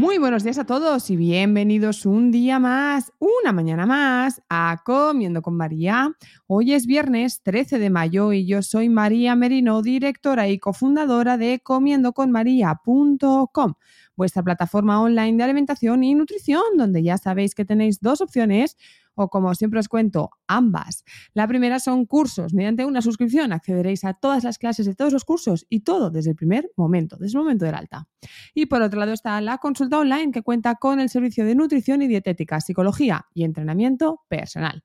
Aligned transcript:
Muy 0.00 0.16
buenos 0.16 0.44
días 0.44 0.56
a 0.56 0.64
todos 0.64 1.10
y 1.10 1.16
bienvenidos 1.16 2.06
un 2.06 2.30
día 2.30 2.58
más, 2.58 3.12
una 3.18 3.52
mañana 3.52 3.84
más 3.84 4.40
a 4.48 4.80
Comiendo 4.82 5.42
con 5.42 5.58
María. 5.58 6.16
Hoy 6.46 6.72
es 6.72 6.86
viernes 6.86 7.42
13 7.42 7.78
de 7.78 7.90
mayo 7.90 8.32
y 8.32 8.46
yo 8.46 8.62
soy 8.62 8.88
María 8.88 9.36
Merino, 9.36 9.82
directora 9.82 10.48
y 10.48 10.58
cofundadora 10.58 11.36
de 11.36 11.60
comiendoconmaría.com, 11.60 13.74
vuestra 14.16 14.42
plataforma 14.42 15.02
online 15.02 15.36
de 15.36 15.44
alimentación 15.44 16.02
y 16.02 16.14
nutrición, 16.14 16.62
donde 16.78 17.02
ya 17.02 17.18
sabéis 17.18 17.54
que 17.54 17.66
tenéis 17.66 18.00
dos 18.00 18.22
opciones 18.22 18.78
o 19.20 19.28
como 19.28 19.54
siempre 19.54 19.80
os 19.80 19.88
cuento, 19.88 20.30
ambas. 20.46 21.04
La 21.34 21.46
primera 21.46 21.78
son 21.78 22.06
cursos. 22.06 22.54
Mediante 22.54 22.86
una 22.86 23.02
suscripción 23.02 23.52
accederéis 23.52 24.04
a 24.04 24.14
todas 24.14 24.44
las 24.44 24.56
clases 24.56 24.86
de 24.86 24.94
todos 24.94 25.12
los 25.12 25.24
cursos 25.24 25.66
y 25.68 25.80
todo 25.80 26.10
desde 26.10 26.30
el 26.30 26.36
primer 26.36 26.70
momento, 26.74 27.16
desde 27.18 27.36
el 27.36 27.44
momento 27.44 27.66
del 27.66 27.74
alta. 27.74 28.08
Y 28.54 28.66
por 28.66 28.80
otro 28.80 28.98
lado 28.98 29.12
está 29.12 29.38
la 29.42 29.58
consulta 29.58 29.98
online 29.98 30.32
que 30.32 30.42
cuenta 30.42 30.76
con 30.76 31.00
el 31.00 31.10
servicio 31.10 31.44
de 31.44 31.54
nutrición 31.54 32.00
y 32.00 32.08
dietética, 32.08 32.60
psicología 32.62 33.26
y 33.34 33.44
entrenamiento 33.44 34.22
personal. 34.28 34.84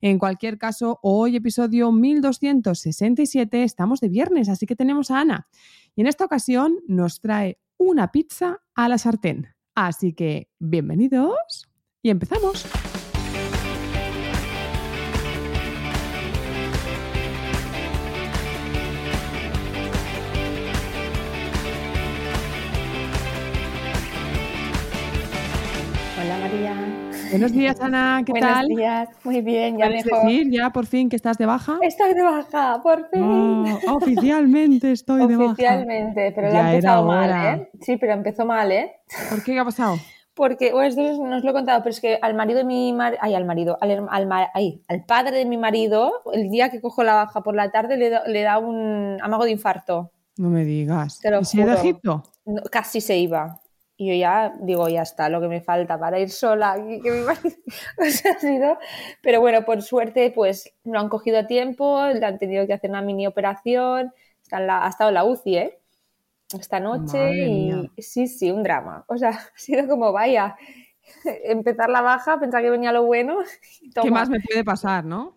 En 0.00 0.18
cualquier 0.18 0.56
caso, 0.56 0.98
hoy 1.02 1.36
episodio 1.36 1.92
1267 1.92 3.64
estamos 3.64 4.00
de 4.00 4.08
viernes, 4.08 4.48
así 4.48 4.64
que 4.64 4.76
tenemos 4.76 5.10
a 5.10 5.20
Ana. 5.20 5.48
Y 5.94 6.00
en 6.00 6.06
esta 6.06 6.24
ocasión 6.24 6.78
nos 6.88 7.20
trae 7.20 7.58
una 7.76 8.10
pizza 8.12 8.62
a 8.74 8.88
la 8.88 8.96
sartén. 8.96 9.48
Así 9.74 10.14
que 10.14 10.48
bienvenidos 10.58 11.68
y 12.02 12.10
empezamos. 12.10 12.64
Hola 26.24 26.38
María. 26.38 26.74
Buenos 27.30 27.52
días, 27.52 27.80
Ana, 27.80 28.22
¿qué 28.24 28.32
Buenos 28.32 28.50
tal? 28.50 28.66
días, 28.68 29.08
muy 29.24 29.40
bien, 29.42 29.76
ya 29.76 29.86
¿Puedes 29.86 30.06
mejor. 30.06 30.22
decir 30.24 30.50
ya 30.50 30.70
por 30.70 30.86
fin 30.86 31.08
que 31.08 31.16
estás 31.16 31.36
de 31.36 31.44
baja? 31.46 31.78
Estoy 31.82 32.14
de 32.14 32.22
baja, 32.22 32.80
por 32.82 33.08
fin. 33.10 33.22
Oh, 33.22 33.80
oficialmente 33.96 34.92
estoy 34.92 35.26
de 35.26 35.36
baja. 35.36 35.52
Oficialmente, 35.52 36.32
pero 36.34 36.48
Ya 36.48 36.54
la 36.54 36.66
ha 36.66 36.72
empezado 36.74 37.04
mal. 37.06 37.30
¿eh? 37.60 37.70
Sí, 37.80 37.96
pero 37.98 38.12
empezó 38.14 38.46
mal, 38.46 38.72
¿eh? 38.72 38.92
¿Por 39.28 39.42
qué? 39.42 39.52
¿Qué 39.52 39.58
ha 39.58 39.64
pasado? 39.64 39.96
Porque, 40.34 40.72
bueno, 40.72 40.88
esto 40.88 41.02
no 41.24 41.36
os 41.36 41.44
lo 41.44 41.50
he 41.50 41.52
contado, 41.52 41.80
pero 41.82 41.90
es 41.90 42.00
que 42.00 42.18
al 42.20 42.34
marido 42.34 42.58
de 42.58 42.64
mi 42.64 42.92
marido, 42.92 43.18
ay, 43.22 43.34
al 43.34 43.44
marido, 43.44 43.78
al, 43.80 44.06
al, 44.10 44.26
ma- 44.26 44.48
ay, 44.54 44.82
al 44.88 45.04
padre 45.04 45.36
de 45.38 45.44
mi 45.44 45.56
marido, 45.58 46.10
el 46.32 46.48
día 46.50 46.70
que 46.70 46.80
cojo 46.80 47.04
la 47.04 47.14
baja 47.14 47.42
por 47.42 47.54
la 47.54 47.70
tarde 47.70 47.96
le 47.96 48.08
da, 48.10 48.22
le 48.26 48.42
da 48.42 48.58
un 48.58 49.18
amago 49.22 49.44
de 49.44 49.50
infarto. 49.52 50.10
No 50.38 50.48
me 50.48 50.64
digas. 50.64 51.20
Te 51.20 51.30
lo 51.30 51.40
¿Y 51.40 51.44
si 51.44 51.62
de. 51.62 51.72
Egipto? 51.74 52.22
No, 52.46 52.62
casi 52.70 53.00
se 53.00 53.16
iba. 53.18 53.60
Y 53.96 54.08
yo 54.08 54.14
ya 54.14 54.52
digo, 54.60 54.88
ya 54.88 55.02
está, 55.02 55.28
lo 55.28 55.40
que 55.40 55.46
me 55.48 55.60
falta 55.60 55.98
para 55.98 56.18
ir 56.18 56.30
sola. 56.30 56.74
que 57.02 57.10
marido- 57.24 57.56
o 57.98 58.04
sea, 58.06 58.32
ha 58.32 58.38
sido- 58.40 58.78
Pero 59.22 59.40
bueno, 59.40 59.64
por 59.64 59.82
suerte, 59.82 60.32
pues 60.34 60.72
lo 60.84 60.98
han 60.98 61.08
cogido 61.08 61.38
a 61.38 61.46
tiempo, 61.46 62.04
le 62.08 62.24
han 62.26 62.38
tenido 62.38 62.66
que 62.66 62.72
hacer 62.72 62.90
una 62.90 63.02
mini 63.02 63.26
operación. 63.26 64.12
Está 64.42 64.58
en 64.58 64.66
la- 64.66 64.84
ha 64.84 64.88
estado 64.88 65.10
en 65.10 65.14
la 65.14 65.24
UCI, 65.24 65.56
¿eh? 65.56 65.78
Esta 66.58 66.78
noche 66.80 67.16
Madre 67.18 67.46
y 67.46 67.72
mía. 67.72 67.90
sí, 67.98 68.26
sí, 68.26 68.50
un 68.50 68.62
drama. 68.64 69.04
O 69.08 69.16
sea, 69.16 69.30
ha 69.54 69.58
sido 69.58 69.86
como, 69.88 70.12
vaya, 70.12 70.56
empezar 71.44 71.88
la 71.90 72.00
baja, 72.00 72.38
pensar 72.40 72.62
que 72.62 72.70
venía 72.70 72.90
lo 72.92 73.04
bueno. 73.04 73.38
y 73.80 73.90
¿Qué 73.90 74.10
más 74.10 74.28
me 74.28 74.40
puede 74.40 74.64
pasar, 74.64 75.04
no? 75.04 75.36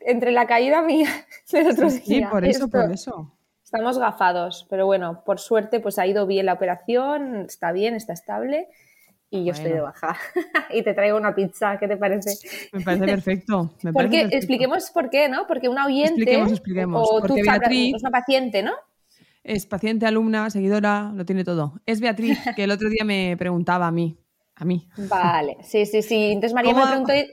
Entre 0.00 0.30
la 0.32 0.46
caída 0.46 0.82
mía 0.82 1.08
del 1.52 1.68
otro 1.68 1.90
Sí, 1.90 2.00
día. 2.18 2.30
por 2.30 2.44
eso, 2.44 2.64
esto- 2.66 2.80
por 2.80 2.92
eso. 2.92 3.34
Estamos 3.68 3.98
gafados, 3.98 4.66
pero 4.70 4.86
bueno, 4.86 5.22
por 5.26 5.38
suerte 5.38 5.78
pues 5.78 5.98
ha 5.98 6.06
ido 6.06 6.26
bien 6.26 6.46
la 6.46 6.54
operación, 6.54 7.42
está 7.46 7.70
bien, 7.70 7.94
está 7.94 8.14
estable 8.14 8.66
y 9.28 9.44
yo 9.44 9.52
estoy 9.52 9.72
de 9.72 9.82
baja. 9.82 10.16
y 10.72 10.82
te 10.82 10.94
traigo 10.94 11.18
una 11.18 11.34
pizza, 11.34 11.76
¿qué 11.78 11.86
te 11.86 11.98
parece? 11.98 12.30
Me 12.72 12.80
parece 12.80 13.04
perfecto. 13.04 13.74
me 13.82 13.92
Porque 13.92 14.26
expliquemos 14.32 14.90
por 14.90 15.10
qué, 15.10 15.28
¿no? 15.28 15.46
Porque 15.46 15.68
una 15.68 15.84
oyente 15.84 16.06
Expliquemos, 16.06 16.50
expliquemos, 16.52 17.10
o 17.12 17.20
tú 17.20 17.34
Beatriz- 17.34 17.94
es 17.94 18.02
una 18.02 18.10
paciente, 18.10 18.62
¿no? 18.62 18.72
Es 19.44 19.66
paciente, 19.66 20.06
alumna, 20.06 20.48
seguidora, 20.48 21.12
lo 21.14 21.26
tiene 21.26 21.44
todo. 21.44 21.74
Es 21.84 22.00
Beatriz, 22.00 22.38
que 22.56 22.64
el 22.64 22.70
otro 22.70 22.88
día 22.88 23.04
me 23.04 23.36
preguntaba 23.36 23.86
a 23.88 23.92
mí. 23.92 24.16
A 24.56 24.64
mí. 24.64 24.88
Vale, 24.96 25.58
sí, 25.62 25.84
sí, 25.84 26.00
sí. 26.00 26.30
Entonces 26.32 26.54
María 26.54 26.72
me 26.72 26.86
preguntó, 26.86 27.14
y- 27.14 27.28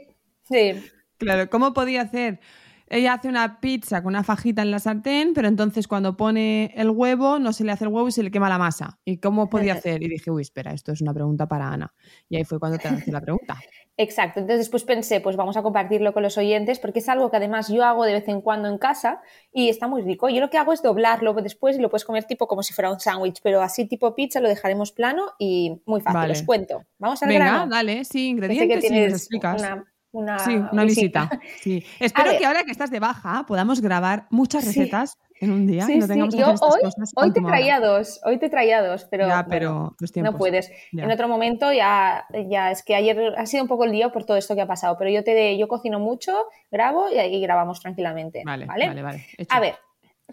sí, 0.49 0.83
Claro, 1.17 1.49
¿cómo 1.49 1.73
podía 1.73 2.01
hacer? 2.01 2.41
Ella 2.87 3.13
hace 3.13 3.27
una 3.27 3.59
pizza 3.59 4.03
con 4.03 4.11
una 4.13 4.23
fajita 4.23 4.61
en 4.61 4.71
la 4.71 4.79
sartén, 4.79 5.33
pero 5.33 5.47
entonces 5.47 5.87
cuando 5.87 6.15
pone 6.17 6.71
el 6.75 6.89
huevo 6.91 7.39
no 7.39 7.51
se 7.51 7.63
le 7.63 7.71
hace 7.71 7.85
el 7.85 7.89
huevo 7.91 8.07
y 8.07 8.11
se 8.11 8.21
le 8.23 8.29
quema 8.31 8.47
la 8.49 8.57
masa. 8.59 8.99
¿Y 9.05 9.17
cómo 9.17 9.49
podía 9.49 9.73
hacer? 9.75 10.03
Y 10.03 10.07
dije, 10.07 10.29
uy, 10.31 10.41
espera, 10.43 10.71
esto 10.71 10.91
es 10.91 11.01
una 11.01 11.13
pregunta 11.13 11.47
para 11.47 11.69
Ana. 11.71 11.93
Y 12.29 12.37
ahí 12.37 12.43
fue 12.45 12.59
cuando 12.59 12.77
te 12.77 12.89
lancé 12.89 13.11
la 13.11 13.21
pregunta. 13.21 13.55
Exacto, 13.97 14.41
entonces 14.41 14.59
después 14.65 14.83
pensé, 14.83 15.21
pues 15.21 15.37
vamos 15.37 15.55
a 15.55 15.63
compartirlo 15.63 16.13
con 16.13 16.21
los 16.21 16.37
oyentes 16.37 16.79
porque 16.79 16.99
es 16.99 17.07
algo 17.07 17.31
que 17.31 17.37
además 17.37 17.69
yo 17.69 17.81
hago 17.85 18.03
de 18.03 18.11
vez 18.11 18.27
en 18.27 18.41
cuando 18.41 18.67
en 18.67 18.77
casa 18.77 19.21
y 19.53 19.69
está 19.69 19.87
muy 19.87 20.01
rico. 20.01 20.27
Yo 20.27 20.41
lo 20.41 20.49
que 20.49 20.57
hago 20.57 20.73
es 20.73 20.81
doblarlo 20.81 21.33
después 21.35 21.77
y 21.77 21.81
lo 21.81 21.89
puedes 21.89 22.03
comer 22.03 22.25
tipo 22.25 22.45
como 22.45 22.61
si 22.61 22.73
fuera 22.73 22.91
un 22.91 22.99
sándwich, 22.99 23.39
pero 23.41 23.61
así 23.61 23.85
tipo 23.87 24.13
pizza 24.13 24.41
lo 24.41 24.49
dejaremos 24.49 24.91
plano 24.91 25.27
y 25.39 25.81
muy 25.85 26.01
fácil, 26.01 26.19
Vale. 26.19 26.33
os 26.33 26.43
cuento. 26.43 26.83
Vamos 26.99 27.23
al 27.23 27.29
Venga, 27.29 27.45
grano. 27.45 27.67
dale, 27.73 28.03
sí, 28.03 28.35
Que 28.35 28.41
sé 28.41 28.47
que 28.47 28.53
ingredientes 28.63 28.83
y 28.83 28.89
nos 28.89 28.91
tienes 28.91 29.13
explicas. 29.13 29.61
una, 29.61 29.85
una 30.15 30.39
sí, 30.39 30.55
una 30.71 30.83
visita. 30.83 31.29
Sí. 31.61 31.83
Espero 31.99 32.37
que 32.37 32.45
ahora 32.45 32.63
que 32.63 32.71
estás 32.71 32.89
de 32.91 32.99
baja 32.99 33.45
podamos 33.47 33.81
grabar 33.81 34.27
muchas 34.29 34.65
recetas 34.65 35.17
en 35.41 35.51
un 35.51 35.67
día 35.67 35.85
Sí, 35.85 35.97
no 35.97 36.03
sí, 36.03 36.07
tengamos 36.13 36.33
que 36.33 36.39
yo 36.39 36.45
hacer 36.45 36.55
estas 36.55 36.75
hoy, 36.75 36.81
cosas. 36.81 37.11
hoy 37.15 37.23
te 37.23 37.27
última 37.27 37.47
hora. 37.49 37.57
traía 37.57 37.79
dos, 37.79 38.21
hoy 38.23 38.39
te 38.39 38.49
traía 38.49 38.81
dos, 38.81 39.05
pero, 39.05 39.27
Ya, 39.27 39.45
pero 39.49 39.95
no 40.15 40.37
puedes. 40.37 40.71
Ya. 40.93 41.03
En 41.03 41.11
otro 41.11 41.27
momento 41.27 41.73
ya, 41.73 42.25
ya 42.47 42.71
es 42.71 42.83
que 42.83 42.95
ayer 42.95 43.35
ha 43.37 43.45
sido 43.45 43.63
un 43.63 43.67
poco 43.67 43.83
el 43.83 43.91
lío 43.91 44.11
por 44.11 44.23
todo 44.23 44.37
esto 44.37 44.55
que 44.55 44.61
ha 44.61 44.67
pasado, 44.67 44.97
pero 44.97 45.09
yo 45.09 45.23
te 45.23 45.57
yo 45.57 45.67
cocino 45.67 45.99
mucho, 45.99 46.33
grabo 46.71 47.09
y 47.09 47.17
ahí 47.19 47.41
grabamos 47.41 47.81
tranquilamente. 47.81 48.43
Vale, 48.45 48.65
¿vale? 48.65 49.01
vale. 49.03 49.25
A 49.49 49.59
ver, 49.59 49.75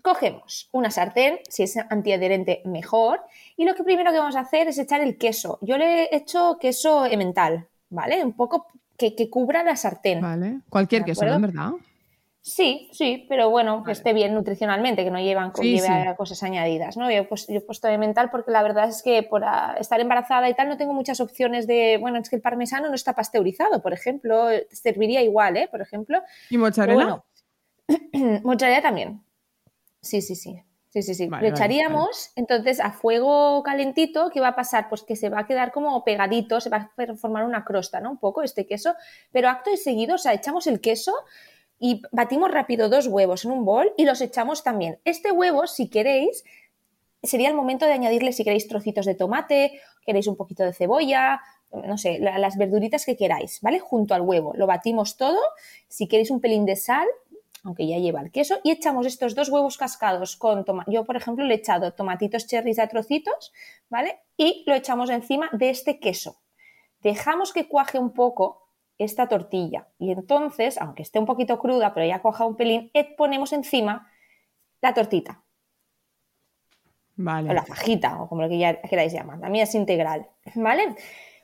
cogemos 0.03 0.69
una 0.72 0.91
sartén, 0.91 1.41
si 1.49 1.64
es 1.64 1.76
antiadherente 1.76 2.62
mejor, 2.64 3.22
y 3.56 3.64
lo 3.64 3.75
que 3.75 3.84
primero 3.84 4.12
que 4.12 4.19
vamos 4.19 4.37
a 4.37 4.41
hacer 4.41 4.69
es 4.69 4.78
echar 4.78 5.00
el 5.00 5.19
queso. 5.19 5.59
Yo 5.62 5.76
le 5.76 6.04
he 6.04 6.16
hecho 6.16 6.59
queso 6.60 7.06
emmental, 7.06 7.69
¿vale? 7.91 8.25
Un 8.25 8.34
poco 8.34 8.66
que, 8.97 9.14
que 9.14 9.30
cubra 9.30 9.62
la 9.62 9.76
sartén. 9.76 10.20
Vale. 10.20 10.61
Cualquier 10.69 11.02
¿De 11.02 11.06
queso, 11.06 11.25
¿no? 11.25 11.40
verdad? 11.40 11.72
Sí, 12.44 12.88
sí, 12.93 13.25
pero 13.28 13.50
bueno, 13.50 13.84
que 13.84 13.93
esté 13.93 14.12
bien 14.12 14.34
nutricionalmente, 14.34 15.05
que 15.05 15.12
no 15.12 15.20
llevan 15.20 15.55
Sí, 15.55 15.76
lleve 15.76 15.87
sí. 15.87 16.16
cosas 16.16 16.43
añadidas, 16.43 16.96
¿no? 16.96 17.08
Yo 17.08 17.19
he, 17.19 17.22
puesto, 17.25 17.52
yo 17.52 17.58
he 17.61 17.62
puesto 17.62 17.87
de 17.87 17.99
mental 17.99 18.31
porque 18.32 18.50
la 18.50 18.64
verdad 18.64 18.88
es 18.88 19.00
que 19.05 19.22
por 19.22 19.44
ah, 19.44 19.76
estar 19.78 20.00
embarazada 20.00 20.49
y 20.49 20.55
tal 20.55 20.69
no 20.69 20.76
tengo 20.76 20.93
muchas 20.93 21.20
opciones 21.20 21.69
de, 21.69 21.99
bueno, 22.00 22.19
es 22.19 22.28
que 22.28 22.34
el 22.34 22.43
parmesano 22.43 22.88
no 22.88 22.96
está 22.96 23.14
pasteurizado, 23.14 23.81
por 23.81 23.93
ejemplo, 23.93 24.49
serviría 24.72 25.22
igual, 25.22 25.56
¿eh? 25.56 25.69
Por 25.70 25.82
ejemplo. 25.82 26.20
¿Y 26.50 26.58
mozzarella? 26.58 26.96
bueno, 26.96 27.25
mozzarela 28.43 28.82
también. 28.82 29.22
Sí, 30.00 30.20
sí, 30.20 30.34
sí. 30.34 30.61
Sí, 30.92 31.02
sí, 31.02 31.14
sí. 31.14 31.26
Vale, 31.26 31.48
Lo 31.48 31.54
vale, 31.54 31.64
echaríamos, 31.64 32.32
entonces 32.36 32.78
a 32.78 32.92
fuego 32.92 33.62
calentito, 33.62 34.28
¿qué 34.28 34.40
va 34.40 34.48
a 34.48 34.54
pasar? 34.54 34.90
Pues 34.90 35.02
que 35.02 35.16
se 35.16 35.30
va 35.30 35.40
a 35.40 35.46
quedar 35.46 35.72
como 35.72 36.04
pegadito, 36.04 36.60
se 36.60 36.68
va 36.68 36.90
a 36.96 37.16
formar 37.16 37.44
una 37.44 37.64
crosta, 37.64 38.00
¿no? 38.00 38.10
Un 38.10 38.18
poco 38.18 38.42
este 38.42 38.66
queso, 38.66 38.94
pero 39.30 39.48
acto 39.48 39.70
y 39.72 39.78
seguido, 39.78 40.16
o 40.16 40.18
sea, 40.18 40.34
echamos 40.34 40.66
el 40.66 40.82
queso 40.82 41.14
y 41.78 42.02
batimos 42.12 42.50
rápido 42.50 42.90
dos 42.90 43.06
huevos 43.06 43.46
en 43.46 43.52
un 43.52 43.64
bol 43.64 43.94
y 43.96 44.04
los 44.04 44.20
echamos 44.20 44.62
también. 44.62 44.98
Este 45.06 45.32
huevo, 45.32 45.66
si 45.66 45.88
queréis, 45.88 46.44
sería 47.22 47.48
el 47.48 47.54
momento 47.54 47.86
de 47.86 47.92
añadirle, 47.94 48.32
si 48.34 48.44
queréis, 48.44 48.68
trocitos 48.68 49.06
de 49.06 49.14
tomate, 49.14 49.80
queréis 50.04 50.26
un 50.26 50.36
poquito 50.36 50.62
de 50.62 50.74
cebolla, 50.74 51.40
no 51.72 51.96
sé, 51.96 52.18
la- 52.18 52.36
las 52.38 52.58
verduritas 52.58 53.06
que 53.06 53.16
queráis, 53.16 53.60
¿vale? 53.62 53.78
Junto 53.78 54.14
al 54.14 54.20
huevo. 54.20 54.52
Lo 54.56 54.66
batimos 54.66 55.16
todo. 55.16 55.38
Si 55.88 56.06
queréis 56.06 56.30
un 56.30 56.40
pelín 56.42 56.66
de 56.66 56.76
sal, 56.76 57.06
aunque 57.62 57.87
ya 57.87 57.99
lleva 57.99 58.20
el 58.20 58.31
queso, 58.31 58.59
y 58.64 58.70
echamos 58.70 59.06
estos 59.06 59.35
dos 59.35 59.49
huevos 59.49 59.76
cascados 59.76 60.37
con 60.37 60.64
toma. 60.64 60.85
Yo, 60.88 61.05
por 61.05 61.17
ejemplo, 61.17 61.44
le 61.44 61.55
he 61.55 61.59
echado 61.59 61.93
tomatitos 61.93 62.47
cherries 62.47 62.79
a 62.79 62.88
trocitos, 62.88 63.53
¿vale? 63.88 64.20
Y 64.37 64.64
lo 64.67 64.75
echamos 64.75 65.11
encima 65.11 65.49
de 65.53 65.70
este 65.70 66.00
queso. 66.00 66.37
Dejamos 67.00 67.53
que 67.53 67.69
cuaje 67.69 67.99
un 67.99 68.12
poco 68.12 68.69
esta 68.99 69.29
tortilla. 69.29 69.88
Y 69.99 70.11
entonces, 70.12 70.81
aunque 70.81 71.03
esté 71.03 71.19
un 71.19 71.26
poquito 71.26 71.59
cruda, 71.59 71.94
pero 71.94 72.06
ya 72.06 72.20
cuaja 72.20 72.47
un 72.47 72.56
pelín, 72.56 72.91
eh, 72.94 73.14
ponemos 73.17 73.53
encima 73.53 74.11
la 74.81 74.94
tortita 74.94 75.43
Vale. 77.17 77.50
o 77.50 77.53
la 77.53 77.64
fajita, 77.64 78.20
o 78.20 78.29
como 78.29 78.43
lo 78.43 78.49
que 78.49 78.59
ya 78.59 78.81
queráis 78.81 79.12
llamar. 79.12 79.38
La 79.38 79.49
mía 79.49 79.64
es 79.64 79.75
integral, 79.75 80.29
¿vale? 80.55 80.97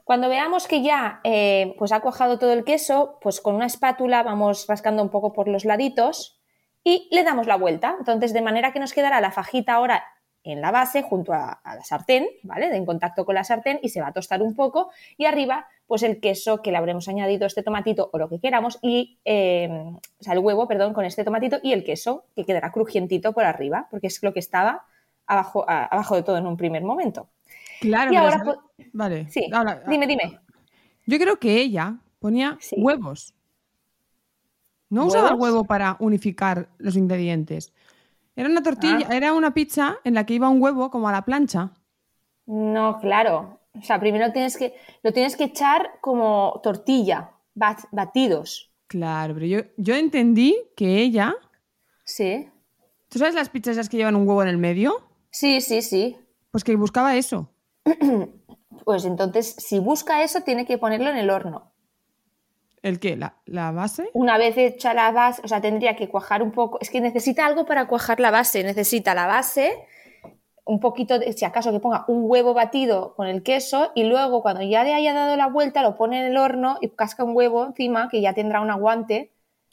Cuando 0.09 0.31
veamos 0.31 0.67
que 0.67 0.81
ya 0.81 1.21
eh, 1.23 1.75
pues 1.77 1.93
ha 1.93 2.01
cuajado 2.01 2.39
todo 2.39 2.55
el 2.55 2.65
queso, 2.65 3.19
pues 3.21 3.43
con 3.43 3.55
una 3.55 3.67
espátula 3.67 4.23
vamos 4.23 4.67
rascando 4.67 5.03
un 5.03 5.11
poco 5.11 5.35
por 5.35 5.49
los 5.49 5.67
laditos 5.67 6.41
y 6.83 7.11
le 7.11 7.25
damos 7.25 7.47
la 7.47 7.57
vuelta. 7.59 7.95
Entonces, 7.99 8.33
de 8.33 8.41
manera 8.41 8.73
que 8.73 8.81
nos 8.81 8.95
quedará 8.95 9.21
la 9.21 9.33
fajita 9.33 9.75
ahora 9.75 10.03
en 10.45 10.63
la 10.63 10.71
base 10.71 11.03
junto 11.03 11.35
a, 11.35 11.61
la 11.63 11.85
sartén, 11.85 12.27
¿vale? 12.43 12.75
En 12.75 12.87
contacto 12.87 13.27
con 13.27 13.35
la 13.35 13.45
sartén 13.45 13.81
y 13.83 13.91
se 13.91 14.01
va 14.01 14.07
a 14.07 14.13
tostar 14.15 14.41
un 14.41 14.55
poco. 14.55 14.91
Y 15.19 15.27
arriba, 15.27 15.67
pues 15.87 16.03
el 16.03 16.21
queso 16.21 16.63
que 16.63 16.71
le 16.71 16.79
habremos 16.79 17.07
añadido, 17.09 17.45
este 17.47 17.63
tomatito 17.63 18.09
o 18.11 18.17
lo 18.17 18.31
que 18.31 18.41
queramos, 18.41 18.79
y 18.81 19.19
eh, 19.27 19.69
o 19.69 20.23
sea, 20.23 20.33
el 20.33 20.39
huevo, 20.39 20.67
perdón, 20.67 20.95
con 20.95 21.05
este 21.05 21.23
tomatito 21.23 21.59
y 21.63 21.75
el 21.75 21.85
queso, 21.85 22.25
que 22.35 22.47
quedará 22.47 22.73
crujientito 22.73 23.35
por 23.35 23.45
arriba, 23.45 23.89
porque 23.91 24.07
es 24.07 24.23
lo 24.23 24.33
que 24.33 24.41
estaba 24.41 24.87
abajo, 25.27 25.67
abajo 25.69 26.15
de 26.17 26.23
todo 26.23 26.39
en 26.39 26.47
un 26.47 26.57
primer 26.57 26.83
momento. 26.83 27.29
Claro, 27.81 28.13
Y 28.13 28.17
pero 28.17 28.23
ahora, 28.29 28.43
pues- 28.45 28.89
Vale. 28.93 29.29
Sí, 29.31 29.49
ahora- 29.53 29.83
dime, 29.89 30.07
dime. 30.07 30.41
Yo 31.07 31.19
creo 31.19 31.39
que 31.39 31.61
ella 31.61 31.97
ponía 32.19 32.57
Sí. 32.61 32.77
huevos. 32.79 33.35
No 34.91 35.07
usaba 35.07 35.29
el 35.31 35.35
huevo 35.35 35.65
para 35.65 35.97
unificar 36.01 36.69
los 36.79 36.97
ingredientes. 36.97 37.73
Era 38.37 38.49
una 38.49 38.63
tortilla, 38.63 39.07
Ah. 39.11 39.17
era 39.17 39.33
una 39.33 39.53
pizza 39.53 39.99
en 40.05 40.15
la 40.15 40.25
que 40.25 40.35
iba 40.35 40.49
un 40.49 40.63
huevo 40.63 40.91
como 40.91 41.09
a 41.09 41.13
la 41.13 41.25
plancha. 41.25 41.71
No, 42.47 42.99
claro. 43.01 43.61
O 43.75 43.83
sea, 43.83 44.01
primero 44.01 44.33
tienes 44.33 44.57
que, 44.57 44.75
lo 45.03 45.13
tienes 45.13 45.37
que 45.37 45.45
echar 45.45 45.99
como 46.01 46.61
tortilla, 46.63 47.33
bat- 47.55 47.87
batidos. 47.93 48.73
Claro, 48.87 49.35
pero 49.35 49.47
yo, 49.47 49.59
yo 49.77 49.95
entendí 49.95 50.57
que 50.75 51.01
ella. 51.03 51.35
Sí. 52.05 52.49
¿Tú 53.11 53.19
sabes 53.19 53.35
las 53.35 53.51
pizzas 53.51 53.73
esas 53.73 53.89
que 53.91 53.99
llevan 53.99 54.17
un 54.17 54.27
huevo 54.27 54.43
en 54.43 54.49
el 54.49 54.57
medio? 54.59 54.95
Sí, 55.31 55.61
sí, 55.61 55.83
sí. 55.83 56.17
Pues 56.51 56.65
que 56.65 56.77
buscaba 56.77 57.17
eso. 57.17 57.51
Pues 58.85 59.05
entonces, 59.05 59.55
si 59.59 59.81
busca 59.81 60.23
eso, 60.23 60.43
tiene 60.43 60.65
que 60.65 60.79
ponerlo 60.79 61.11
en 61.11 61.19
el 61.19 61.29
horno. 61.29 61.73
¿El 62.81 63.01
qué? 63.01 63.17
¿La, 63.17 63.37
la 63.45 63.71
base? 63.71 64.09
Una 64.15 64.39
vez 64.39 64.57
hecha 64.57 64.95
la 64.95 65.11
base, 65.11 65.43
o 65.45 65.49
sea, 65.49 65.61
tendría 65.61 65.95
que 65.95 66.09
cuajar 66.09 66.43
un 66.43 66.53
poco. 66.53 66.79
Es 66.81 66.89
que 66.89 67.01
necesita 67.03 67.45
algo 67.45 67.67
para 67.67 67.87
cuajar 67.87 68.19
la 68.19 68.31
base. 68.31 68.63
Necesita 68.63 69.15
la 69.15 69.27
base, 69.27 69.85
un 70.65 70.81
poquito, 70.81 71.19
de, 71.19 71.35
si 71.35 71.45
acaso 71.45 71.71
que 71.73 71.81
ponga 71.81 72.05
un 72.09 72.23
huevo 72.31 72.55
batido 72.55 73.15
con 73.15 73.27
el 73.27 73.43
queso 73.43 73.91
y 73.95 74.05
luego 74.05 74.41
cuando 74.43 74.63
ya 74.63 74.85
le 74.85 74.95
haya 74.95 75.13
dado 75.13 75.37
la 75.37 75.49
vuelta 75.49 75.83
lo 75.83 75.97
pone 75.97 76.21
en 76.21 76.27
el 76.27 76.39
horno 76.39 76.79
y 76.81 76.89
casca 76.89 77.25
un 77.25 77.37
huevo 77.37 77.67
encima 77.67 78.09
que 78.09 78.23
ya 78.23 78.33
tendrá 78.33 78.63
un 78.63 78.71
aguante, 78.71 79.33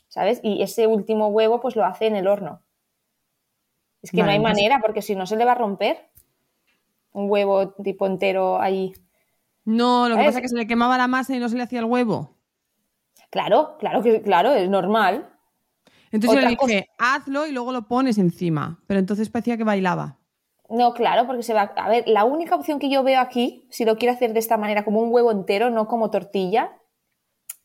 ¿sabes? 0.09 0.41
Y 0.43 0.61
ese 0.61 0.87
último 0.87 1.27
huevo 1.27 1.61
pues 1.61 1.77
lo 1.77 1.85
hace 1.85 2.07
en 2.07 2.17
el 2.17 2.27
horno. 2.27 2.63
Es 4.01 4.11
que 4.11 4.23
no 4.23 4.29
hay 4.29 4.37
entonces- 4.37 4.61
manera 4.63 4.79
porque 4.81 5.01
si 5.01 5.15
no 5.15 5.25
se 5.25 5.37
le 5.37 5.45
va 5.45 5.53
a 5.53 5.55
romper 5.55 6.09
un 7.15 7.29
huevo 7.29 7.69
tipo 7.71 8.05
entero 8.05 8.61
ahí. 8.61 8.93
No, 9.63 10.07
lo 10.09 10.17
que 10.17 10.25
pasa 10.25 10.39
es 10.39 10.41
que 10.43 10.49
se 10.49 10.57
le 10.57 10.67
quemaba 10.67 10.97
la 10.97 11.07
masa 11.07 11.35
y 11.35 11.39
no 11.39 11.49
se 11.49 11.55
le 11.55 11.63
hacía 11.63 11.79
el 11.79 11.85
huevo. 11.85 12.35
Claro, 13.31 13.77
claro 13.79 14.03
que 14.03 14.21
claro, 14.21 14.53
es 14.53 14.69
normal. 14.69 15.29
Entonces 16.11 16.41
yo 16.41 16.47
le 16.47 16.55
dije, 16.55 16.89
hazlo 16.97 17.47
y 17.47 17.51
luego 17.51 17.71
lo 17.71 17.87
pones 17.87 18.17
encima. 18.17 18.79
Pero 18.85 18.99
entonces 18.99 19.29
parecía 19.29 19.57
que 19.57 19.63
bailaba. 19.63 20.17
No, 20.69 20.93
claro, 20.93 21.25
porque 21.25 21.43
se 21.43 21.53
va. 21.53 21.73
A 21.75 21.89
ver, 21.89 22.03
la 22.07 22.25
única 22.25 22.55
opción 22.55 22.79
que 22.79 22.89
yo 22.89 23.03
veo 23.03 23.19
aquí, 23.19 23.67
si 23.71 23.85
lo 23.85 23.97
quiere 23.97 24.13
hacer 24.13 24.33
de 24.33 24.39
esta 24.39 24.57
manera, 24.57 24.83
como 24.83 25.01
un 25.01 25.11
huevo 25.11 25.31
entero, 25.31 25.69
no 25.69 25.87
como 25.87 26.11
tortilla, 26.11 26.73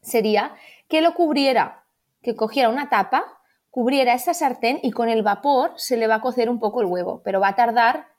sería 0.00 0.54
que 0.88 1.00
lo 1.00 1.14
cubriera, 1.14 1.84
que 2.22 2.36
cogiera 2.36 2.68
una 2.68 2.88
tapa, 2.88 3.24
cubriera 3.70 4.14
esa 4.14 4.34
sartén 4.34 4.78
y 4.82 4.90
con 4.90 5.08
el 5.08 5.22
vapor 5.22 5.72
se 5.76 5.96
le 5.96 6.06
va 6.06 6.16
a 6.16 6.20
cocer 6.20 6.48
un 6.50 6.60
poco 6.60 6.80
el 6.80 6.86
huevo, 6.86 7.22
pero 7.24 7.40
va 7.40 7.48
a 7.48 7.56
tardar 7.56 8.09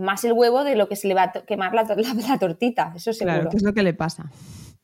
más 0.00 0.24
el 0.24 0.32
huevo 0.32 0.64
de 0.64 0.74
lo 0.76 0.88
que 0.88 0.96
se 0.96 1.06
le 1.08 1.14
va 1.14 1.24
a 1.24 1.32
quemar 1.32 1.74
la, 1.74 1.82
la- 1.96 2.14
la 2.28 2.38
tortita, 2.38 2.92
eso 2.96 3.12
seguro. 3.12 3.34
Claro, 3.36 3.50
que 3.50 3.56
es 3.58 3.62
lo 3.62 3.72
que 3.72 3.82
le 3.82 3.94
pasa. 3.94 4.30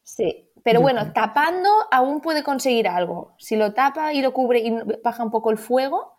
Sí, 0.02 0.50
pero 0.62 0.78
Yo 0.80 0.82
bueno, 0.82 1.00
creo. 1.02 1.12
tapando 1.12 1.68
aún 1.90 2.20
puede 2.20 2.42
conseguir 2.42 2.88
algo. 2.88 3.34
Si 3.38 3.56
lo 3.56 3.72
tapa 3.74 4.12
y 4.12 4.22
lo 4.22 4.32
cubre 4.32 4.60
y 4.60 4.72
baja 5.02 5.22
un 5.24 5.30
poco 5.30 5.50
el 5.50 5.58
fuego, 5.58 6.15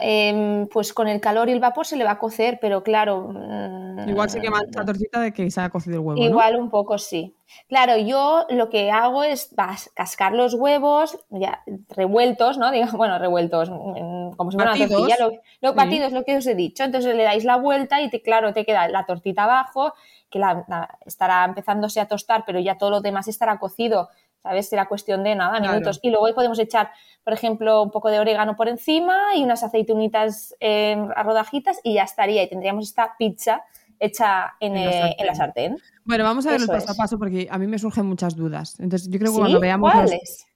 em, 0.00 0.66
pues 0.68 0.92
con 0.92 1.08
el 1.08 1.20
calor 1.20 1.48
y 1.48 1.52
el 1.52 1.60
vapor 1.60 1.86
se 1.86 1.96
le 1.96 2.04
va 2.04 2.12
a 2.12 2.18
cocer, 2.18 2.58
pero 2.60 2.82
claro. 2.82 3.28
mm, 3.32 4.08
Igual 4.08 4.30
se 4.30 4.40
quema 4.40 4.58
la 4.74 4.84
tortita 4.84 5.20
de 5.20 5.32
que 5.32 5.50
se 5.50 5.60
ha 5.60 5.70
cocido 5.70 5.96
el 5.96 6.00
huevo, 6.00 6.20
¿no? 6.20 6.26
Igual 6.28 6.56
un 6.56 6.70
poco 6.70 6.98
sí. 6.98 7.34
Claro, 7.68 7.96
yo 7.96 8.44
lo 8.50 8.68
que 8.68 8.90
hago 8.90 9.22
es 9.24 9.54
vas- 9.54 9.90
cascar 9.94 10.32
los 10.34 10.54
huevos 10.54 11.18
ya 11.30 11.62
revueltos, 11.90 12.58
¿no? 12.58 12.70
Digamos, 12.70 12.94
bueno, 12.98 13.18
revueltos, 13.18 13.70
mm, 13.70 14.32
como 14.36 14.50
si 14.50 14.56
fuera 14.56 14.72
una 14.74 14.86
tortilla, 14.88 15.16
lo, 15.18 15.30
lo 15.60 15.70
Sí. 15.70 15.76
batidos, 15.76 16.12
lo 16.12 16.24
que 16.24 16.36
os 16.36 16.46
he 16.46 16.54
dicho. 16.54 16.84
Entonces 16.84 17.14
le 17.14 17.24
dais 17.24 17.44
la 17.44 17.56
vuelta 17.56 18.00
y 18.00 18.10
te, 18.10 18.20
claro, 18.22 18.52
te 18.52 18.64
queda 18.64 18.88
la 18.88 19.06
tortita 19.06 19.44
abajo, 19.44 19.94
que 20.30 20.38
la, 20.38 20.64
la- 20.68 20.98
estará 21.06 21.44
empezándose 21.44 22.00
a 22.00 22.06
tostar, 22.08 22.44
pero 22.46 22.58
ya 22.60 22.76
todo 22.78 22.90
lo 22.90 23.00
demás 23.00 23.28
estará 23.28 23.58
cocido. 23.58 24.08
¿Sabes? 24.42 24.68
Será 24.68 24.86
cuestión 24.86 25.24
de 25.24 25.34
nada, 25.34 25.58
Claro. 25.58 25.72
minutos. 25.72 25.98
Y 26.02 26.10
luego 26.10 26.26
ahí 26.26 26.32
podemos 26.32 26.58
echar, 26.58 26.90
por 27.24 27.32
ejemplo, 27.32 27.82
un 27.82 27.90
poco 27.90 28.10
de 28.10 28.20
orégano 28.20 28.54
por 28.56 28.68
encima 28.68 29.34
y 29.34 29.42
unas 29.42 29.62
aceitunitas 29.64 30.54
eh, 30.60 30.96
a 31.16 31.22
rodajitas 31.22 31.80
y 31.82 31.94
ya 31.94 32.04
estaría. 32.04 32.42
Y 32.42 32.48
tendríamos 32.48 32.86
esta 32.86 33.14
pizza 33.18 33.64
hecha 33.98 34.54
en, 34.60 34.76
En 34.76 34.84
la 34.84 34.90
eh, 35.08 35.16
en 35.18 35.26
la 35.26 35.34
sartén. 35.34 35.76
sartén. 35.78 36.00
Bueno, 36.04 36.22
vamos 36.24 36.46
a 36.46 36.50
ver 36.50 36.60
Eso 36.60 36.70
el 36.72 36.78
paso 36.78 36.92
es. 36.92 36.98
a 36.98 37.02
paso 37.02 37.18
porque 37.18 37.48
a 37.50 37.58
mí 37.58 37.66
me 37.66 37.78
surgen 37.78 38.06
muchas 38.06 38.36
dudas. 38.36 38.78
Entonces, 38.78 39.08
yo 39.10 39.18
creo 39.18 39.32
que 39.32 39.34
¿Sí? 39.36 39.40
cuando 39.40 39.58
veamos. 39.60 39.92
los- 39.94 40.02
¿Cuáles? 40.10 40.46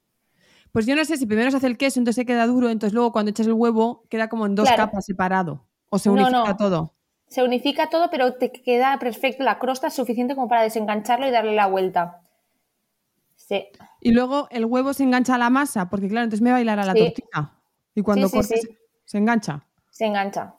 Pues 0.73 0.87
yo 0.87 0.95
no 0.95 1.05
sé 1.05 1.17
si 1.17 1.27
primero 1.27 1.51
se 1.51 1.57
hace 1.57 1.67
el 1.67 1.77
queso, 1.77 1.99
entonces 1.99 2.21
se 2.23 2.27
queda 2.27 2.47
duro, 2.47 2.69
entonces 2.71 2.95
luego 2.95 3.11
cuando 3.11 3.31
echas 3.33 3.47
el 3.49 3.55
huevo 3.55 4.05
queda 4.09 4.29
como 4.29 4.47
en 4.47 4.55
dos 4.55 4.69
Claro. 4.69 4.85
capas 4.87 5.05
separado. 5.05 5.67
O 5.89 5.99
se 5.99 6.09
No, 6.11 6.15
unifica 6.15 6.45
no. 6.51 6.57
todo. 6.57 6.95
Se 7.27 7.43
unifica 7.43 7.89
todo, 7.91 8.09
pero 8.11 8.35
te 8.35 8.53
queda 8.53 8.97
perfecto. 9.01 9.43
La 9.43 9.59
crosta 9.59 9.89
es 9.89 9.95
suficiente 9.95 10.37
como 10.37 10.49
para 10.49 10.63
desengancharlo 10.63 11.27
y 11.27 11.31
darle 11.33 11.55
la 11.57 11.67
vuelta. 11.67 12.21
Sí. 13.51 13.67
Y 14.01 14.13
luego 14.13 14.47
el 14.53 14.65
huevo 14.65 14.93
se 14.93 15.03
engancha 15.03 15.35
a 15.35 15.39
la 15.39 15.51
masa, 15.51 15.91
porque 15.91 16.07
claro, 16.07 16.23
entonces 16.25 16.41
me 16.43 16.53
bailará 16.53 16.85
la 16.85 16.93
Sí. 16.93 17.01
tortita. 17.05 17.53
Y 17.97 18.03
cuando 18.03 18.29
Sí, 18.29 18.37
cortes, 18.37 18.69
se 19.05 19.19
engancha. 19.19 19.67
Se 19.91 20.07
engancha. 20.07 20.55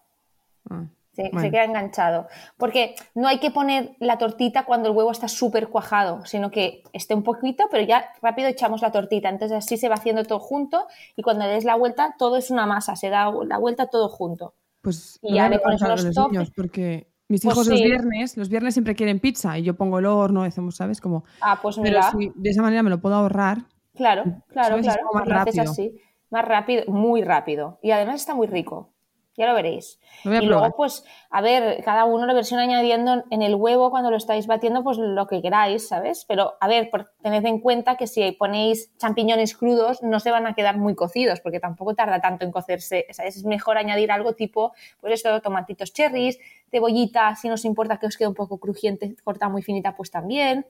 Ah, 0.70 0.84
Se, 1.14 1.24
bueno. 1.24 1.40
se 1.42 1.52
queda 1.52 1.64
enganchado. 1.64 2.28
Porque 2.58 2.96
no 3.16 3.30
hay 3.30 3.40
que 3.40 3.50
poner 3.50 3.96
la 4.00 4.18
tortita 4.18 4.66
cuando 4.66 4.90
el 4.90 4.96
huevo 4.96 5.12
está 5.12 5.30
súper 5.30 5.70
cuajado, 5.70 6.26
sino 6.26 6.52
que 6.52 6.84
esté 6.92 7.14
un 7.16 7.24
poquito, 7.24 7.68
pero 7.72 7.86
ya 7.86 8.10
rápido 8.22 8.50
echamos 8.50 8.82
la 8.82 8.92
tortita. 8.92 9.30
Entonces 9.30 9.58
así 9.58 9.78
se 9.78 9.88
va 9.88 9.96
haciendo 9.96 10.26
todo 10.26 10.40
junto 10.40 10.86
y 11.16 11.22
cuando 11.22 11.46
le 11.46 11.52
des 11.52 11.64
la 11.64 11.76
vuelta 11.76 12.16
todo 12.18 12.36
es 12.36 12.52
una 12.52 12.66
masa, 12.66 12.98
se 12.98 13.10
da 13.10 13.32
la 13.46 13.58
vuelta 13.58 13.88
todo 13.88 14.10
junto. 14.10 14.54
Pues 14.82 15.18
Y 15.22 15.36
ya 15.36 15.48
le 15.48 15.60
pones 15.60 15.80
los 15.82 16.04
toppings. 16.14 16.32
niños, 16.32 16.52
porque 16.56 17.11
mis 17.32 17.42
Pues 17.42 17.56
hijos 17.56 17.68
los 17.68 17.78
sí. 17.80 17.86
viernes, 17.86 18.38
los 18.38 18.50
viernes 18.50 18.74
siempre 18.74 18.96
quieren 18.96 19.20
pizza 19.20 19.58
y 19.58 19.64
yo 19.64 19.76
pongo 19.76 20.00
el 20.00 20.06
horno, 20.06 20.44
hacemos, 20.44 20.76
¿sabes? 20.76 21.00
Como, 21.02 21.24
Ah, 21.42 21.60
pues 21.62 21.78
pero 21.78 22.00
mira. 22.00 22.12
si 22.12 22.32
de 22.36 22.50
esa 22.50 22.62
manera 22.62 22.84
me 22.84 22.90
lo 22.90 23.00
puedo 23.02 23.16
ahorrar. 23.16 23.60
Claro, 23.96 24.24
claro, 24.50 24.70
¿Sabes? 24.70 24.88
Es 24.88 24.94
claro. 24.94 25.08
como 25.10 25.26
más 25.26 25.42
haces 25.42 25.56
rápido. 25.58 25.72
así. 25.72 25.96
Más 26.30 26.46
rápido, 26.46 26.84
muy 26.88 27.22
rápido. 27.24 27.80
Y 27.82 27.92
además 27.92 28.16
está 28.22 28.34
muy 28.36 28.48
rico. 28.48 28.94
Ya 29.42 29.48
lo 29.48 29.56
veréis. 29.56 30.00
Lo 30.24 30.30
voy 30.30 30.38
a 30.38 30.44
y 30.44 30.46
probar. 30.46 30.62
luego, 30.62 30.76
pues, 30.78 31.04
a 31.32 31.42
ver, 31.42 31.84
cada 31.84 32.06
uno 32.06 32.28
la 32.28 32.34
versión 32.36 32.60
añadiendo 32.60 33.24
en 33.32 33.42
el 33.42 33.56
huevo 33.56 33.90
cuando 33.90 34.12
lo 34.12 34.18
estáis 34.18 34.46
batiendo, 34.46 34.84
pues 34.84 35.00
lo 35.00 35.26
que 35.26 35.42
queráis, 35.42 35.88
¿sabes? 35.88 36.26
Pero, 36.28 36.58
a 36.60 36.68
ver, 36.68 36.92
tened 37.24 37.44
en 37.44 37.60
cuenta 37.60 37.98
que 37.98 38.06
si 38.06 38.34
ponéis 38.34 38.96
champiñones 39.00 39.58
crudos, 39.58 40.04
no 40.04 40.20
se 40.20 40.30
van 40.30 40.46
a 40.46 40.54
quedar 40.54 40.78
muy 40.78 40.94
cocidos, 40.94 41.40
porque 41.40 41.60
tampoco 41.60 41.96
tarda 41.96 42.22
tanto 42.22 42.46
en 42.46 42.52
cocerse, 42.52 43.08
¿sabes? 43.10 43.38
Es 43.38 43.44
mejor 43.44 43.80
añadir 43.80 44.12
algo 44.12 44.34
tipo, 44.34 44.74
pues 45.00 45.14
esto, 45.14 45.42
tomatitos 45.42 45.92
cherries, 45.92 46.38
cebollita, 46.70 47.36
si 47.36 47.48
no 47.48 47.56
os 47.56 47.66
importa 47.66 47.98
que 47.98 48.06
os 48.06 48.18
quede 48.18 48.28
un 48.28 48.36
poco 48.36 48.60
crujiente, 48.60 49.16
corta 49.24 49.50
muy 49.50 49.64
finita, 49.64 49.96
pues 49.96 50.12
también, 50.12 50.68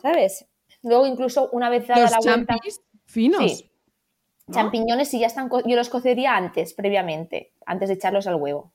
¿sabes? 0.00 0.46
Luego, 0.82 1.06
incluso, 1.06 1.50
una 1.52 1.68
vez 1.68 1.86
dada 1.86 2.00
Los 2.00 2.10
la 2.10 2.18
vuelta... 2.20 2.56
finos. 3.04 3.52
Sí. 3.52 3.71
Champiñones 4.54 5.08
si 5.08 5.18
ya 5.18 5.26
están, 5.26 5.48
yo 5.50 5.76
los 5.76 5.88
cocería 5.88 6.36
antes, 6.36 6.74
previamente, 6.74 7.52
antes 7.66 7.88
de 7.88 7.94
echarlos 7.94 8.26
al 8.26 8.36
huevo. 8.36 8.72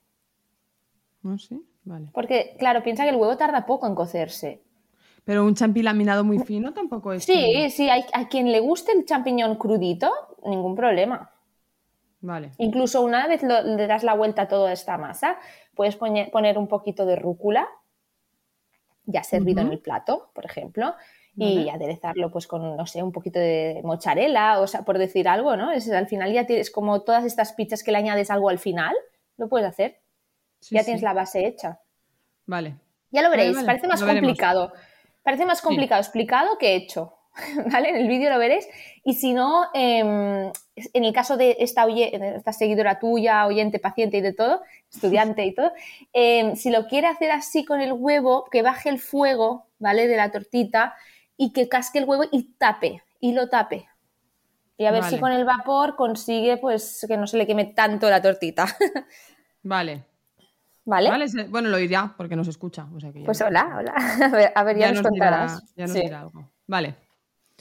No 1.24 1.38
sé, 1.38 1.58
vale. 1.84 2.08
Porque, 2.14 2.56
claro, 2.60 2.84
piensa 2.84 3.04
que 3.04 3.10
el 3.10 3.16
huevo 3.16 3.38
tarda 3.38 3.66
poco 3.66 3.88
en 3.88 3.96
cocerse. 3.96 4.62
Pero 5.24 5.46
un 5.46 5.56
champi 5.56 5.82
laminado 5.84 6.24
muy 6.24 6.40
fino 6.40 6.74
tampoco 6.74 7.12
es. 7.14 7.24
Sí, 7.26 7.34
como- 7.54 7.70
sí, 7.70 7.90
hay, 7.90 8.06
a 8.14 8.28
quien 8.30 8.52
le 8.52 8.60
guste 8.62 8.94
el 8.94 9.06
champiñón 9.06 9.56
crudito, 9.56 10.10
ningún 10.46 10.76
problema. 10.76 11.32
Vale. 12.22 12.52
Incluso 12.58 13.02
una 13.04 13.28
vez 13.28 13.44
lo- 13.44 13.62
le 13.62 13.88
das 13.88 14.04
la 14.04 14.14
vuelta 14.16 14.44
a 14.44 14.48
toda 14.48 14.72
esta 14.72 14.98
masa, 14.98 15.38
puedes 15.76 15.96
poner 15.98 16.58
un 16.58 16.68
poquito 16.68 17.06
de 17.06 17.16
rúcula 17.16 17.68
ya 19.06 19.24
servido 19.24 19.62
en 19.62 19.72
el 19.72 19.80
plato, 19.80 20.32
por 20.34 20.46
ejemplo, 20.46 20.94
y 21.40 21.70
aderezarlo 21.70 22.32
pues 22.32 22.48
con, 22.48 22.76
no 22.76 22.86
sé, 22.88 23.04
un 23.04 23.12
poquito 23.12 23.38
de 23.40 23.82
mozzarella, 23.84 24.60
o 24.60 24.66
sea, 24.68 24.82
por 24.84 24.98
decir 24.98 25.28
algo, 25.30 25.56
¿no? 25.56 25.72
Es, 25.72 25.90
al 25.92 26.08
final 26.08 26.34
ya 26.34 26.46
tienes 26.48 26.72
como 26.72 27.02
todas 27.02 27.24
estas 27.26 27.54
pizzas 27.54 27.84
que 27.84 27.92
le 27.92 28.00
añades 28.00 28.32
algo 28.32 28.50
al 28.50 28.58
final, 28.60 28.96
lo 29.38 29.48
puedes 29.48 29.68
hacer, 29.68 30.00
Sí, 30.60 30.74
ya 30.74 30.82
sí. 30.82 30.86
tienes 30.86 31.04
la 31.04 31.14
base 31.14 31.46
hecha. 31.46 31.80
Vale. 32.48 32.76
Ya 33.12 33.22
lo 33.22 33.30
veréis, 33.30 33.54
vale, 33.54 33.68
parece 33.68 33.88
más 33.88 34.02
lo 34.02 34.08
veremos. 34.08 34.28
complicado. 34.30 34.74
Parece 35.22 35.46
más 35.46 35.62
complicado 35.62 36.02
explicado 36.02 36.58
que 36.58 36.76
hecho. 36.76 37.14
¿Vale? 37.72 37.90
En 37.90 37.98
el 37.98 38.08
vídeo 38.08 38.32
lo 38.32 38.40
veréis. 38.40 38.68
Y 39.04 39.14
si 39.14 39.34
no, 39.34 39.66
em, 39.76 40.52
en 40.76 41.04
el 41.04 41.14
caso 41.14 41.38
de 41.38 41.58
esta, 41.60 41.86
esta 41.88 42.52
seguidora 42.52 42.98
tuya, 42.98 43.46
oyente, 43.46 43.78
paciente 43.78 44.18
y 44.18 44.22
de 44.22 44.34
todo, 44.34 44.62
estudiante 44.92 45.46
y 45.46 45.54
todo, 45.54 45.72
em, 46.14 46.56
si 46.56 46.72
lo 46.72 46.88
quiere 46.88 47.06
hacer 47.08 47.30
así 47.30 47.64
con 47.64 47.80
el 47.82 47.94
huevo, 47.94 48.46
que 48.52 48.64
baje 48.64 48.90
el 48.90 48.98
fuego, 49.00 49.68
¿vale? 49.78 50.08
De 50.08 50.18
la 50.18 50.32
tortita 50.32 50.96
y 51.38 51.54
que 51.54 51.70
casque 51.70 52.00
el 52.00 52.06
huevo 52.06 52.24
y 52.32 52.44
tape, 52.58 53.04
y 53.20 53.34
lo 53.34 53.48
tape. 53.50 53.88
Y 54.78 54.86
a 54.86 54.92
ver 54.92 55.02
Vale. 55.02 55.16
si 55.16 55.20
con 55.22 55.32
el 55.32 55.46
vapor 55.46 55.96
consigue, 55.96 56.58
pues, 56.58 57.06
que 57.08 57.18
no 57.18 57.26
se 57.28 57.38
le 57.38 57.48
queme 57.48 57.66
tanto 57.66 58.10
la 58.10 58.22
tortita. 58.22 58.66
Vale. 59.64 60.04
¿Vale? 60.86 61.10
Bueno, 61.50 61.68
lo 61.70 61.78
oirá 61.78 62.14
porque 62.16 62.36
nos 62.36 62.48
escucha. 62.48 62.88
o 62.96 63.00
sea 63.00 63.12
que 63.12 63.20
ya- 63.20 63.26
Pues 63.26 63.42
hola, 63.42 63.76
hola. 63.78 63.94
A 64.26 64.30
ver, 64.30 64.52
a 64.56 64.64
ver, 64.64 64.78
ya, 64.78 64.92
nos 64.94 65.04
nos 65.04 65.12
dirá, 65.12 65.26
contarás. 65.32 65.76
ya 65.76 65.84
nos 65.84 65.92
Sí. 65.94 66.02
dirá 66.02 66.22
algo. 66.22 66.50
Vale. 66.68 66.96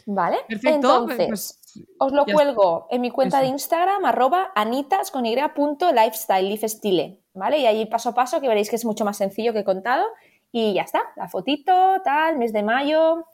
Vale, 0.09 0.37
Perfecto, 0.47 0.77
entonces 0.77 1.27
pues, 1.27 1.85
os 1.99 2.13
lo 2.13 2.25
cuelgo 2.27 2.87
en 2.91 3.01
mi 3.01 3.11
cuenta 3.11 3.41
de. 3.41 3.47
Instagram, 3.49 4.05
arroba 4.05 4.53
anitas 4.55 5.11
con 5.11 5.27
y 5.27 5.35
punto 5.55 5.91
lifestyle, 5.91 6.49
lifestyle, 6.49 7.19
¿vale? 7.35 7.59
Y 7.59 7.67
ahí 7.67 7.87
paso 7.87 8.11
a 8.11 8.15
paso 8.15 8.41
que 8.41 8.47
veréis 8.47 8.71
que 8.71 8.77
es 8.77 8.85
mucho 8.85 9.05
más 9.05 9.17
sencillo 9.17 9.53
que 9.53 9.61
he 9.61 9.65
contado 9.65 10.05
y 10.53 10.75
ya 10.75 10.83
está, 10.83 11.01
la 11.17 11.29
fotito, 11.29 12.01
tal, 12.05 12.39
mes 12.39 12.53
de 12.53 12.63
mayo, 12.63 13.25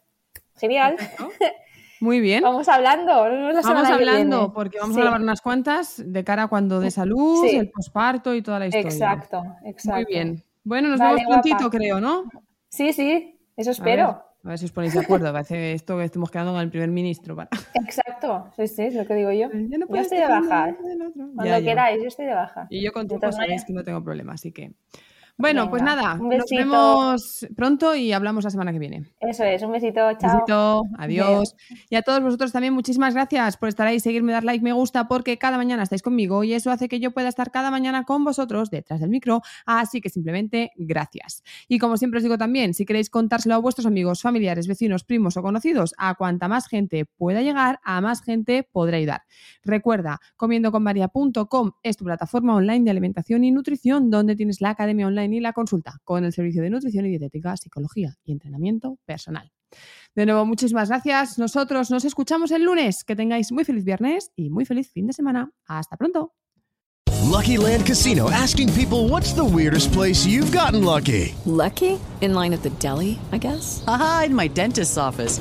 genial. 0.59 0.97
Muy 2.01 2.21
bien. 2.21 2.43
Vamos 2.43 2.69
hablando, 2.69 3.29
la 3.29 3.61
Vamos 3.63 3.89
hablando, 3.89 4.53
porque 4.53 4.79
vamos 4.81 4.95
Sí, 4.97 5.01
a 5.01 5.05
grabar 5.05 5.21
unas 5.21 5.41
cuantas 5.41 6.03
de 6.05 6.25
cara 6.25 6.45
a 6.45 6.49
cuando 6.49 6.81
de 6.81 6.91
salud, 6.91 7.47
Sí. 7.49 7.55
el 7.57 7.71
posparto 7.71 8.35
y 8.35 8.43
toda 8.43 8.59
la 8.59 8.67
historia. 8.67 8.89
Exacto, 8.91 9.43
exacto. 9.65 9.97
Muy 10.03 10.05
bien. 10.13 10.43
Bueno, 10.65 10.89
nos 10.89 10.99
Vale, 10.99 11.15
vemos 11.21 11.31
prontito, 11.33 11.57
guapa. 11.59 11.77
creo, 11.79 12.01
¿no? 12.01 12.25
Sí, 12.69 12.93
sí, 12.93 13.39
eso 13.57 13.71
A 13.71 13.73
espero. 13.73 14.07
ver, 14.09 14.17
a 14.45 14.49
ver 14.49 14.59
si 14.59 14.65
os 14.65 14.73
ponéis 14.73 14.95
de 14.95 15.01
acuerdo. 15.01 15.33
Parece 15.33 15.75
esto 15.75 15.97
que 15.97 16.03
estamos 16.05 16.29
quedando 16.29 16.51
con 16.51 16.61
el 16.61 16.71
primer 16.71 16.91
ministro. 16.91 17.37
para- 17.37 17.51
Exacto, 17.75 18.51
sí, 18.57 18.67
sí, 18.67 18.83
es 18.83 18.95
lo 18.95 19.07
que 19.07 19.15
digo 19.15 19.31
yo. 19.31 19.49
Ya 19.53 19.79
no 19.79 19.87
yo 19.89 19.95
estoy 19.97 20.19
de 20.19 20.27
baja. 20.27 20.75
Cuando 21.15 21.45
Ya, 21.45 21.59
ya. 21.61 21.65
queráis, 21.65 22.03
yo 22.03 22.09
estoy 22.09 22.27
de 22.27 22.35
baja. 22.35 22.67
Y 22.69 22.83
yo 22.83 22.93
contigo 22.93 23.15
Entonces, 23.17 23.37
sabéis 23.41 23.65
que 23.65 23.73
no 23.73 23.85
tengo 23.85 24.03
problema, 24.03 24.33
así 24.33 24.51
que. 24.51 24.73
Bueno, 25.39 25.71
pues 25.71 25.83
nada, 25.83 26.19
un 26.21 26.29
nos 26.29 26.45
vemos 26.51 27.47
pronto 27.57 27.95
y 27.95 28.13
hablamos 28.13 28.45
la 28.45 28.51
semana 28.51 28.73
que 28.73 28.79
viene. 28.79 29.13
Eso 29.19 29.45
es, 29.45 29.63
un 29.63 29.73
besito, 29.73 30.01
chao. 30.19 30.35
Besito, 30.35 30.83
adiós. 30.99 31.57
Y 31.91 31.97
a 31.97 32.03
todos 32.03 32.23
vosotros 32.23 32.53
también 32.53 32.75
muchísimas 32.75 33.15
gracias 33.15 33.57
por 33.57 33.69
estar 33.69 33.87
ahí, 33.87 33.99
seguirme, 33.99 34.33
dar 34.33 34.45
like, 34.45 34.63
me 34.63 34.73
gusta, 34.73 35.09
porque 35.09 35.39
cada 35.39 35.57
mañana 35.57 35.83
estáis 35.83 36.03
conmigo 36.03 36.45
y 36.45 36.53
eso 36.53 36.71
hace 36.71 36.89
que 36.89 37.01
yo 37.01 37.13
pueda 37.13 37.29
estar 37.29 37.51
cada 37.51 37.71
mañana 37.71 38.05
con 38.05 38.25
vosotros 38.25 38.71
detrás 38.71 39.01
del 39.01 39.11
micro. 39.11 39.41
Así 39.65 40.01
que 40.01 40.11
simplemente 40.11 40.71
gracias. 40.77 41.43
Y 41.67 41.79
como 41.79 41.97
siempre 41.97 42.19
os 42.19 42.23
digo 42.23 42.39
también, 42.39 42.75
si 42.75 42.85
queréis 42.85 43.11
contárselo 43.11 43.55
a 43.55 43.59
vuestros 43.59 43.87
amigos, 43.87 44.23
familiares, 44.23 44.67
vecinos, 44.67 45.03
primos 45.03 45.37
o 45.37 45.43
conocidos, 45.43 45.95
a 45.99 46.15
cuanta 46.15 46.47
más 46.47 46.69
gente 46.69 47.05
pueda 47.05 47.41
llegar, 47.43 47.81
a 47.83 48.01
más 48.01 48.23
gente 48.23 48.69
podrá 48.71 48.99
ayudar. 48.99 49.23
Recuerda, 49.65 50.21
comiendoconmaria.com 50.37 51.73
es 51.83 51.97
tu 51.97 52.05
plataforma 52.05 52.55
online 52.55 52.85
de 52.85 52.91
alimentación 52.91 53.45
y 53.45 53.51
nutrición 53.51 54.11
donde 54.11 54.37
tienes 54.37 54.61
la 54.61 54.71
academia 54.71 55.07
online 55.23 55.37
y 55.37 55.41
la 55.41 55.53
consulta 55.53 55.99
con 56.05 56.25
el 56.25 56.33
servicio 56.33 56.63
de 56.63 56.71
nutrición 56.71 57.07
y 57.07 57.11
dietética, 57.11 57.57
psicología 57.57 58.17
y 58.25 58.33
entrenamiento 58.33 58.99
personal. 59.05 59.51
De 60.15 60.27
nuevo, 60.27 60.45
muchísimas 60.45 60.89
gracias. 60.89 61.39
Nosotros 61.39 61.91
nos 61.91 62.05
escuchamos 62.05 62.51
el 62.51 62.65
lunes. 62.65 63.05
Que 63.05 63.17
tengáis 63.17 63.53
muy 63.53 63.65
feliz 63.65 63.85
viernes 63.85 64.31
y 64.37 64.51
muy 64.51 64.65
feliz 64.65 64.91
fin 64.91 65.07
de 65.07 65.13
semana. 65.13 65.51
Hasta 65.67 65.97
pronto. 65.97 66.35
Lucky 67.23 67.57
Land 67.57 67.87
Casino 67.87 68.31
asking 68.31 68.69
people 68.75 69.09
what's 69.09 69.33
the 69.33 69.45
weirdest 69.45 69.93
place 69.93 70.27
you've 70.27 70.53
gotten 70.53 70.85
lucky? 70.85 71.35
Lucky? 71.47 71.99
In 72.21 72.35
line 72.35 72.53
at 72.53 72.63
the 72.63 72.71
deli, 72.79 73.19
I 73.33 73.39
guess? 73.39 73.83
Aha, 73.87 74.25
in 74.27 74.35
my 74.35 74.49
dentist's 74.49 74.99
office. 74.99 75.41